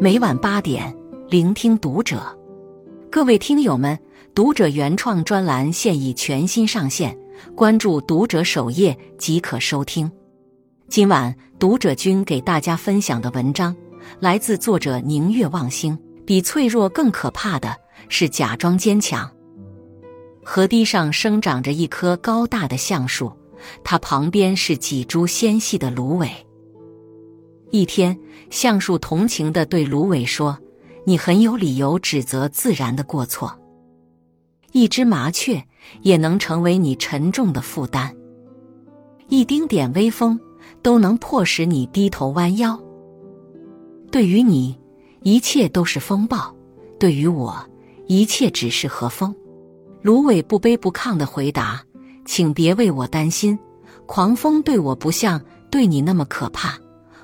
[0.00, 0.96] 每晚八点，
[1.28, 2.22] 聆听读者。
[3.10, 3.98] 各位听友们，
[4.32, 7.18] 读者原创专栏现已全新上线，
[7.56, 10.08] 关注读者首页即可收听。
[10.88, 13.74] 今晚读者君给大家分享的文章
[14.20, 15.98] 来自作者宁月望星。
[16.24, 17.74] 比脆弱更可怕的
[18.08, 19.28] 是假装坚强。
[20.44, 23.32] 河堤上生长着一棵高大的橡树，
[23.82, 26.30] 它旁边是几株纤细的芦苇。
[27.70, 28.18] 一天，
[28.50, 30.58] 橡树同情的对芦苇说
[31.04, 33.58] ：“你很有理由指责自然的过错。
[34.72, 35.62] 一只麻雀
[36.02, 38.14] 也能成为你沉重的负担。
[39.28, 40.38] 一丁点微风
[40.82, 42.78] 都能迫使你低头弯腰。
[44.10, 44.78] 对于你，
[45.22, 46.54] 一切都是风暴；
[46.98, 47.54] 对于我，
[48.06, 49.34] 一切只是和风。”
[50.00, 51.84] 芦苇不卑不亢的回答
[52.24, 53.58] ：“请别为我担心，
[54.06, 55.38] 狂风对我不像
[55.70, 56.78] 对你那么可怕。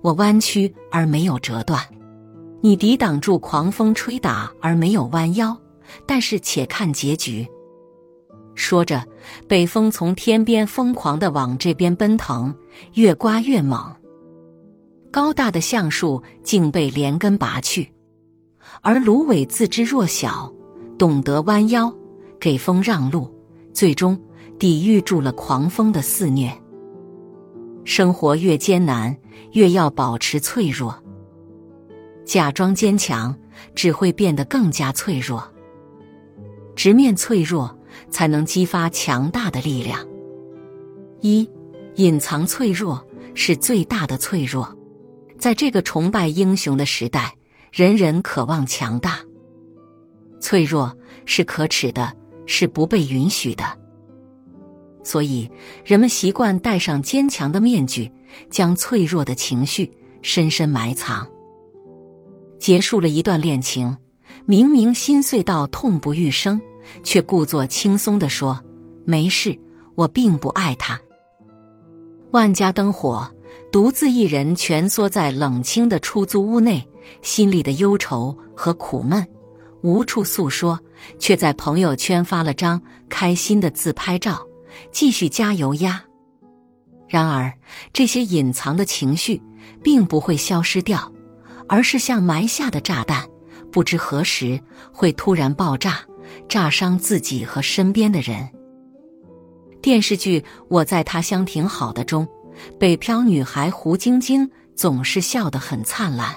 [0.00, 1.82] 我弯曲而没有折断，
[2.60, 5.56] 你抵挡住狂风吹打而没有弯腰。
[6.06, 7.46] 但是且看结局。”
[8.54, 9.02] 说着，
[9.46, 12.54] 北风从天边疯狂地往这边奔腾，
[12.94, 13.94] 越刮越猛。
[15.10, 17.90] 高大的橡树竟被连根拔去，
[18.82, 20.52] 而芦苇自知弱小，
[20.98, 21.90] 懂得弯腰。
[22.40, 23.32] 给风让路，
[23.72, 24.20] 最终
[24.58, 26.52] 抵御住了狂风的肆虐。
[27.84, 29.16] 生活越艰难，
[29.52, 31.02] 越要保持脆弱。
[32.24, 33.34] 假装坚强，
[33.74, 35.42] 只会变得更加脆弱。
[36.76, 37.76] 直面脆弱，
[38.10, 40.06] 才能激发强大的力量。
[41.20, 41.48] 一，
[41.94, 43.04] 隐藏脆弱
[43.34, 44.76] 是最大的脆弱。
[45.38, 47.34] 在这个崇拜英雄的时代，
[47.72, 49.18] 人人渴望强大。
[50.40, 52.14] 脆弱是可耻的。
[52.50, 53.62] 是不被允许的，
[55.08, 55.50] 所以
[55.86, 58.12] 人们习惯戴上坚强的面具，
[58.50, 61.26] 将脆弱的情绪深深埋藏。
[62.58, 63.96] 结束了一段恋情，
[64.44, 66.60] 明明心碎到痛不欲生，
[67.02, 68.62] 却故作轻松地说
[69.06, 69.58] ：“没事，
[69.94, 71.00] 我并不爱他。”
[72.32, 73.26] 万家灯火，
[73.72, 76.86] 独自一人蜷缩在冷清的出租屋内，
[77.22, 79.26] 心里的忧愁和苦闷。
[79.80, 80.78] 无处诉说，
[81.18, 84.44] 却在朋友圈发了张开心的自拍照，
[84.90, 86.04] 继续加油呀。
[87.08, 87.52] 然而，
[87.92, 89.40] 这些隐藏的情绪
[89.82, 91.10] 并不会消失掉，
[91.68, 93.26] 而是像埋下的炸弹，
[93.72, 94.60] 不知何时
[94.92, 96.00] 会突然爆炸，
[96.48, 98.48] 炸伤自己和身边的人。
[99.80, 102.28] 电视剧《我在他乡挺好的》中，
[102.78, 106.34] 北漂女孩胡晶晶总是笑得很灿烂。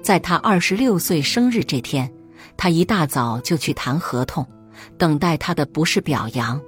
[0.00, 2.10] 在他二十六岁生日这天，
[2.56, 4.46] 他一大早就去谈合同，
[4.96, 6.60] 等待他的不是表扬，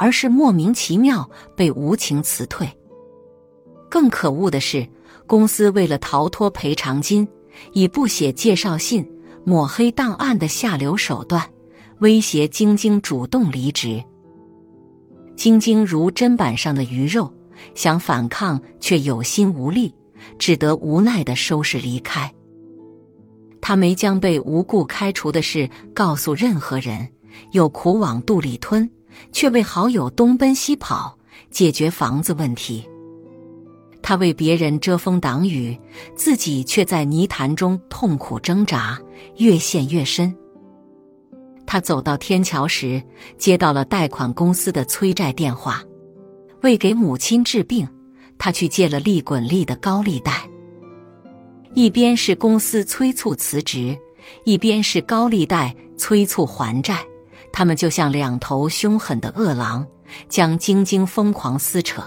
[0.00, 2.66] 而是莫名其妙被无情辞退。
[3.90, 4.88] 更可恶的是，
[5.26, 7.28] 公司为了逃脱赔偿金，
[7.74, 9.06] 以不写介绍信、
[9.44, 11.46] 抹黑档案的下流手段，
[11.98, 14.02] 威胁晶晶主动离职。
[15.36, 17.30] 晶晶如砧板上的鱼肉，
[17.74, 19.94] 想反抗却有心无力，
[20.38, 22.32] 只得无奈的收拾离开。
[23.60, 27.06] 他没将被无故开除的事告诉任何人，
[27.52, 28.90] 有苦往肚里吞，
[29.32, 31.16] 却为好友东奔西跑
[31.50, 32.84] 解决房子问题。
[34.02, 35.78] 他为别人遮风挡雨，
[36.16, 38.98] 自己却在泥潭中痛苦挣扎，
[39.36, 40.34] 越陷越深。
[41.66, 43.00] 他走到天桥时，
[43.38, 45.84] 接到了贷款公司的催债电话，
[46.62, 47.86] 为给母亲治病，
[48.38, 50.48] 他去借了利滚利的高利贷。
[51.74, 53.96] 一边是公司催促辞职，
[54.44, 57.04] 一边是高利贷催促还债，
[57.52, 59.86] 他们就像两头凶狠的恶狼，
[60.28, 62.02] 将晶晶疯狂撕扯。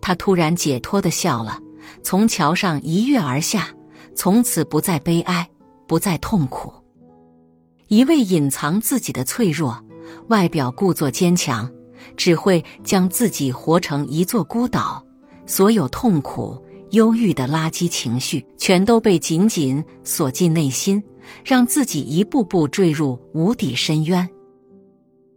[0.00, 1.58] 他突然解脱的笑了，
[2.02, 3.68] 从桥上一跃而下，
[4.14, 5.48] 从此不再悲哀，
[5.86, 6.72] 不再痛苦。
[7.88, 9.82] 一味隐藏自己的脆弱，
[10.28, 11.70] 外表故作坚强，
[12.16, 15.04] 只会将自己活成一座孤岛，
[15.46, 16.62] 所有痛苦。
[16.90, 21.00] 忧郁的垃圾情绪全都被紧紧锁进内心，
[21.44, 24.28] 让自己一步步坠入无底深渊。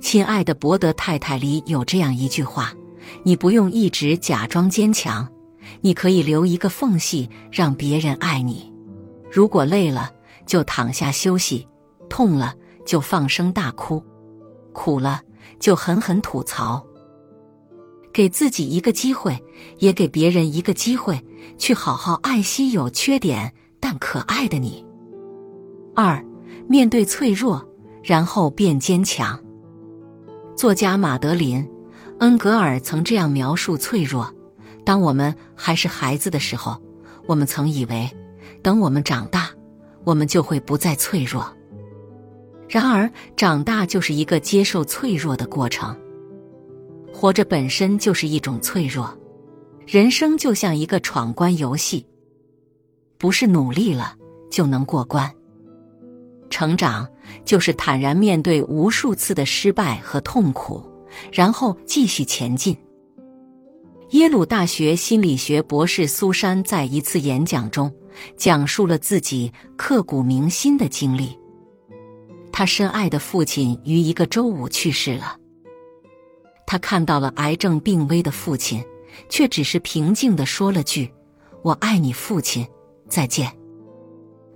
[0.00, 2.74] 亲爱的伯德太太里有这样一句话
[3.22, 5.28] ：“你不用一直假装坚强，
[5.80, 8.72] 你可以留一个缝隙让别人爱你。
[9.30, 10.10] 如果累了，
[10.46, 11.66] 就躺下休息；
[12.08, 12.54] 痛了，
[12.84, 14.02] 就放声大哭；
[14.72, 15.22] 苦了，
[15.58, 16.84] 就狠狠吐槽。”
[18.12, 19.42] 给自己一个机会，
[19.78, 21.20] 也给别人一个机会，
[21.58, 24.83] 去好好爱惜有缺点但可爱的你。
[25.94, 26.24] 二，
[26.68, 27.64] 面对脆弱，
[28.02, 29.38] 然后变坚强。
[30.56, 31.62] 作家马德琳·
[32.18, 34.32] 恩格尔曾这样描述脆弱：
[34.84, 36.80] 当我们还是孩子的时候，
[37.26, 38.10] 我们曾以为
[38.60, 39.50] 等我们长大，
[40.02, 41.46] 我们就会不再脆弱。
[42.68, 45.96] 然而，长大就是一个接受脆弱的过程。
[47.12, 49.16] 活着本身就是一种脆弱，
[49.86, 52.04] 人生就像一个闯关游戏，
[53.16, 54.16] 不是努力了
[54.50, 55.32] 就能过关。
[56.54, 57.04] 成长
[57.44, 60.80] 就是坦然面对无数次的失败和痛苦，
[61.32, 62.76] 然后继续前进。
[64.10, 67.92] 耶鲁大学心理学博士苏珊在一次演讲中
[68.36, 71.36] 讲述了自己刻骨铭心的经历。
[72.52, 75.36] 他深爱的父亲于一个周五去世了。
[76.68, 78.80] 他看到了癌症病危的父亲，
[79.28, 81.12] 却只是平静的说了句
[81.64, 82.64] ：“我爱你，父亲，
[83.08, 83.52] 再见。”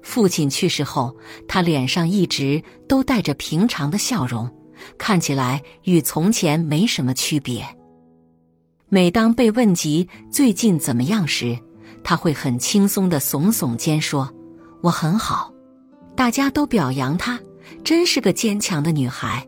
[0.09, 1.15] 父亲去世后，
[1.47, 4.51] 他脸上一直都带着平常的笑容，
[4.97, 7.63] 看起来与从前没什么区别。
[8.89, 11.59] 每当被问及最近怎么样时，
[12.03, 14.33] 他会很轻松地耸耸肩说
[14.81, 15.53] ：“我很好。”
[16.17, 17.39] 大家都表扬她，
[17.85, 19.47] 真是个坚强的女孩。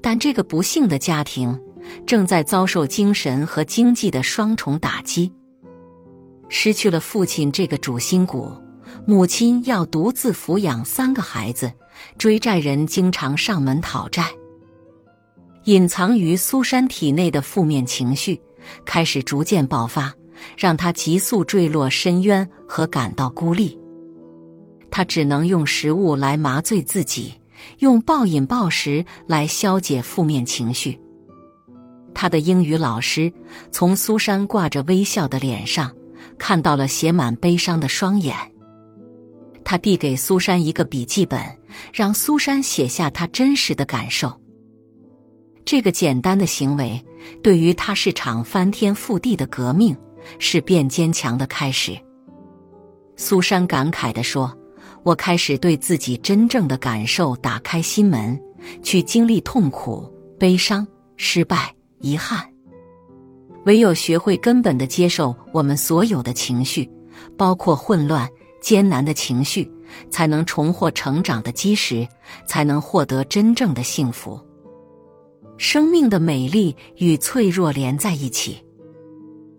[0.00, 1.60] 但这个不幸的家庭
[2.06, 5.32] 正在遭受精神和经济的双重打击，
[6.48, 8.52] 失去了父亲这个主心骨。
[9.06, 11.72] 母亲要独自抚养三个孩子，
[12.18, 14.26] 追债人经常上门讨债。
[15.64, 18.40] 隐藏于苏珊体内的负面情绪
[18.84, 20.12] 开始逐渐爆发，
[20.58, 23.78] 让她急速坠落深渊和感到孤立。
[24.90, 27.32] 她只能用食物来麻醉自己，
[27.78, 31.00] 用暴饮暴食来消解负面情绪。
[32.14, 33.32] 她的英语老师
[33.72, 35.90] 从苏珊挂着微笑的脸上
[36.38, 38.36] 看到了写满悲伤的双眼。
[39.64, 41.40] 他递给苏珊一个笔记本，
[41.92, 44.32] 让苏珊写下她真实的感受。
[45.64, 47.02] 这个简单的行为
[47.42, 49.96] 对于他是场翻天覆地的革命，
[50.38, 51.98] 是变坚强的开始。
[53.16, 54.54] 苏珊感慨地说
[55.02, 58.38] ：“我开始对自己真正的感受打开心门，
[58.82, 60.06] 去经历痛苦、
[60.38, 62.46] 悲伤、失败、遗憾。
[63.64, 66.86] 唯有学会根本的接受我们所有的情绪，
[67.38, 68.28] 包括混乱。”
[68.64, 69.70] 艰难的情绪，
[70.08, 72.08] 才能重获成长的基石，
[72.46, 74.40] 才能获得真正的幸福。
[75.58, 78.64] 生命的美丽与脆弱连在一起。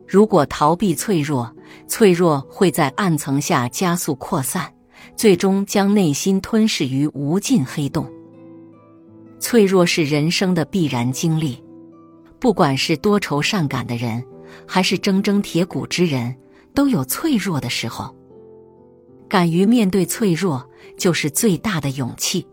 [0.07, 1.55] 如果逃避脆弱，
[1.87, 4.73] 脆弱会在暗层下加速扩散，
[5.15, 8.11] 最终将内心吞噬于无尽黑洞。
[9.39, 11.63] 脆弱是人生的必然经历，
[12.39, 14.25] 不管是多愁善感的人，
[14.67, 16.35] 还是铮铮铁骨之人，
[16.73, 18.11] 都有脆弱的时候。
[19.27, 22.45] 敢于面对脆弱，就是最大的勇气。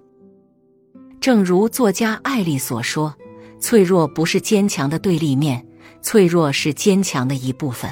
[1.21, 3.15] 正如作家艾丽所说
[3.61, 5.65] ：“脆弱不是坚强的对立面，
[6.01, 7.89] 脆弱是坚强的一部分。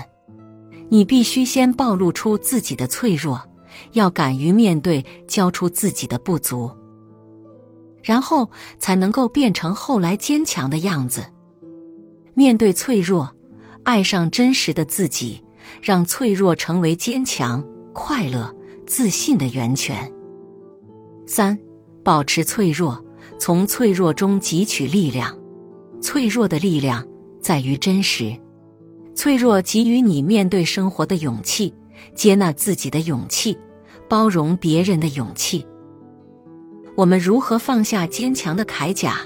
[0.88, 3.41] 你必须先暴露出自己的脆弱，
[3.93, 6.71] 要敢于面对，交出自己的不足，
[8.03, 8.50] 然后
[8.81, 11.25] 才能够变成后来坚强的样子。
[12.35, 13.33] 面对脆弱，
[13.85, 15.44] 爱上真实的自己，
[15.81, 18.53] 让脆弱成为坚强、快乐。”
[18.90, 20.12] 自信的源泉。
[21.25, 21.56] 三，
[22.02, 23.00] 保持脆弱，
[23.38, 25.38] 从脆弱中汲取力量。
[26.02, 27.06] 脆弱的力量
[27.40, 28.37] 在于真实。
[29.14, 31.73] 脆弱给予你面对生活的勇气，
[32.16, 33.56] 接纳自己的勇气，
[34.09, 35.64] 包容别人的勇气。
[36.97, 39.20] 我们如何放下坚强的铠甲，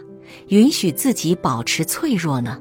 [0.48, 2.60] 允许自己保持脆弱呢？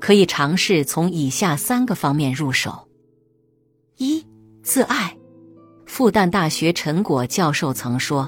[0.00, 2.88] 可以尝试从以下三个方面入手：
[3.98, 4.24] 一，
[4.62, 5.14] 自爱。
[5.92, 8.26] 复旦大学陈果教授曾说：“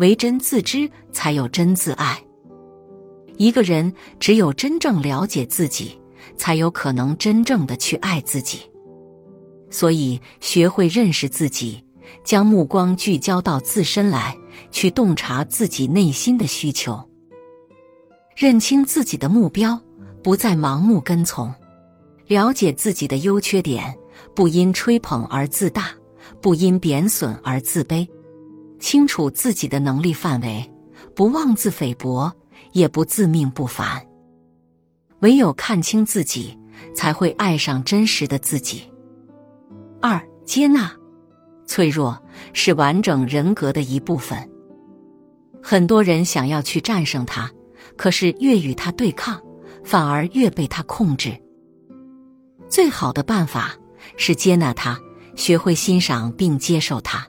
[0.00, 2.18] 唯真自知，才有真自爱。
[3.36, 6.00] 一个人只有真正了解自己，
[6.38, 8.60] 才有可能真正的去爱自己。
[9.68, 11.84] 所以，学会认识自己，
[12.24, 14.34] 将目光聚焦到自身来，
[14.70, 16.98] 去洞察自己内心的需求，
[18.34, 19.78] 认清自己的目标，
[20.22, 21.54] 不再盲目跟从，
[22.26, 23.94] 了解自己的优缺点，
[24.34, 25.90] 不因吹捧而自大。”
[26.40, 28.08] 不因贬损而自卑，
[28.78, 30.70] 清楚自己的能力范围，
[31.14, 32.32] 不妄自菲薄，
[32.72, 34.06] 也不自命不凡。
[35.20, 36.58] 唯有看清自己，
[36.94, 38.90] 才会爱上真实的自己。
[40.00, 40.90] 二、接纳
[41.64, 42.20] 脆弱
[42.52, 44.50] 是完整人格的一部分。
[45.62, 47.48] 很多人想要去战胜它，
[47.96, 49.40] 可是越与它对抗，
[49.84, 51.40] 反而越被它控制。
[52.68, 53.76] 最好的办法
[54.16, 54.98] 是接纳它。
[55.34, 57.26] 学会欣赏并接受它。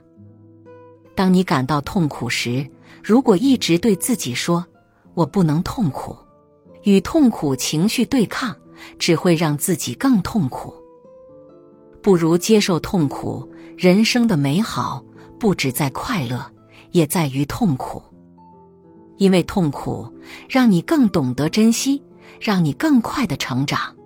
[1.14, 2.68] 当你感到痛苦时，
[3.02, 4.64] 如果一直对自己说
[5.14, 6.16] “我不能痛苦”，
[6.84, 8.54] 与痛苦情绪对抗，
[8.98, 10.74] 只会让自己更痛苦。
[12.02, 13.48] 不如接受痛苦。
[13.76, 15.04] 人生的美好
[15.36, 16.48] 不止在快乐，
[16.92, 18.00] 也在于痛苦。
[19.16, 20.08] 因为痛苦
[20.48, 22.00] 让你更懂得珍惜，
[22.40, 23.80] 让你更快的成长。《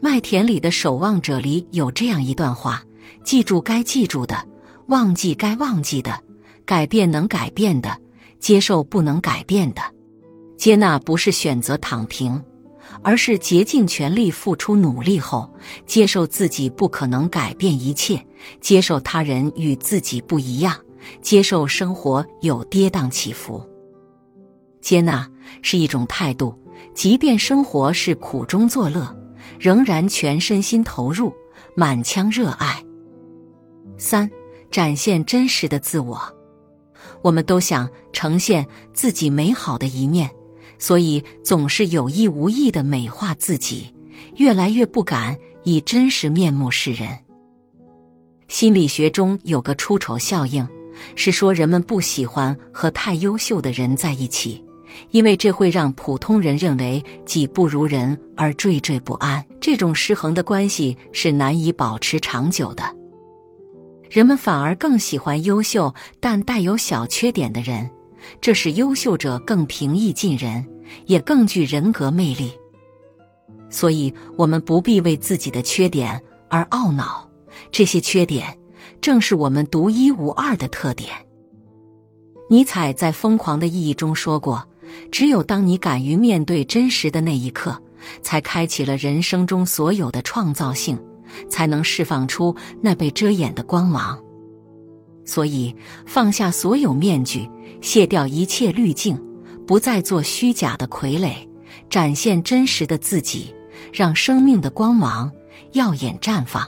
[0.00, 2.82] 麦田里的守望者》里有这样一段话：
[3.24, 4.36] 记住该记住的，
[4.86, 6.18] 忘记该忘记的，
[6.64, 7.96] 改变能改变的，
[8.38, 9.82] 接受不能改变的。
[10.56, 12.42] 接纳不是选择躺平。
[13.02, 15.52] 而是竭尽全力付出努力后，
[15.86, 18.24] 接受自己不可能改变一切，
[18.60, 20.74] 接受他人与自己不一样，
[21.20, 23.62] 接受生活有跌宕起伏。
[24.80, 25.28] 接纳
[25.62, 26.54] 是一种态度，
[26.94, 29.14] 即便生活是苦中作乐，
[29.58, 31.32] 仍然全身心投入，
[31.74, 32.82] 满腔热爱。
[33.98, 34.30] 三，
[34.70, 36.20] 展现真实的自我。
[37.22, 40.30] 我们都想呈现自己美好的一面。
[40.78, 43.94] 所以总是有意无意的美化自己，
[44.36, 45.34] 越来越不敢
[45.64, 47.08] 以真实面目示人。
[48.48, 50.68] 心理学中有个出丑效应，
[51.14, 54.62] 是说人们不喜欢和太优秀的人在一起，
[55.12, 59.42] 因为这会让普通人认为己不如人而惴惴不安。
[59.58, 62.84] 这种失衡的关系是难以保持长久的。
[64.10, 67.88] 人们反而更喜欢优秀但带有小缺点的人。
[68.40, 70.66] 这使优秀者更平易近人，
[71.06, 72.52] 也更具人格魅力。
[73.70, 77.28] 所以，我们不必为自己的缺点而懊恼，
[77.70, 78.56] 这些缺点
[79.00, 81.10] 正是我们独一无二的特点。
[82.48, 84.68] 尼采在《疯狂的意义》中说过
[85.10, 87.80] ：“只有当你敢于面对真实的那一刻，
[88.22, 90.98] 才开启了人生中所有的创造性，
[91.48, 94.18] 才能释放出那被遮掩的光芒。”
[95.24, 95.74] 所以，
[96.06, 97.48] 放下所有面具。
[97.82, 99.20] 卸掉一切滤镜，
[99.66, 101.34] 不再做虚假的傀儡，
[101.90, 103.54] 展现真实的自己，
[103.92, 105.30] 让生命的光芒
[105.72, 106.66] 耀眼绽放。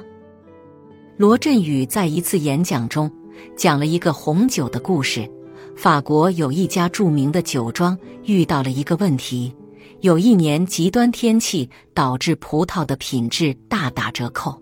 [1.17, 3.11] 罗振宇在一次演讲中
[3.57, 5.29] 讲了一个红酒的故事。
[5.75, 9.53] 法国有一家著名的酒庄遇到了一个问题：
[10.01, 14.61] 有一年极端天气导致葡萄的品质大打折扣。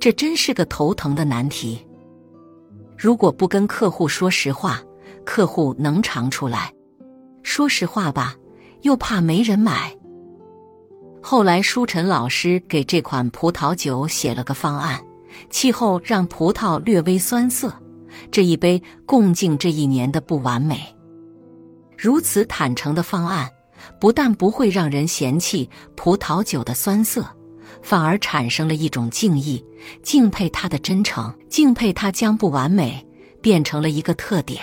[0.00, 1.78] 这真是个头疼的难题。
[2.96, 4.82] 如果不跟客户说实话，
[5.24, 6.72] 客户能尝出来，
[7.42, 8.34] 说实话吧，
[8.82, 9.94] 又怕没人买。
[11.22, 15.02] 后来，舒晨老师给这款葡萄酒写了个方案，
[15.48, 17.74] 气候让葡萄略微酸涩，
[18.30, 20.80] 这一杯共敬这一年的不完美。
[21.96, 23.50] 如此坦诚的方案，
[24.00, 27.26] 不但不会让人嫌弃葡萄酒的酸涩，
[27.82, 29.64] 反而产生了一种敬意，
[30.02, 33.04] 敬佩他的真诚，敬佩他将不完美
[33.40, 34.60] 变成了一个特点。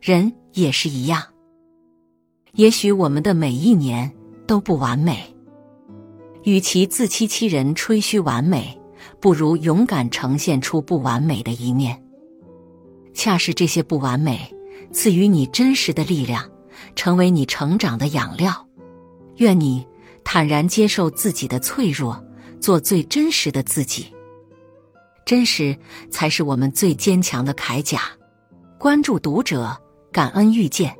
[0.00, 1.22] 人也是一样，
[2.52, 4.10] 也许我们的每一年
[4.46, 5.34] 都不完美。
[6.44, 8.78] 与其自欺欺人、吹嘘完美，
[9.20, 12.00] 不如勇敢呈现出不完美的一面。
[13.12, 14.38] 恰是这些不完美，
[14.92, 16.48] 赐予你真实的力量，
[16.96, 18.66] 成为你成长的养料。
[19.36, 19.86] 愿你
[20.24, 22.20] 坦然接受自己的脆弱，
[22.60, 24.12] 做最真实的自己。
[25.24, 25.78] 真实
[26.10, 28.00] 才是我们最坚强的铠甲。
[28.78, 29.80] 关注读者。
[30.12, 30.96] 感恩遇见。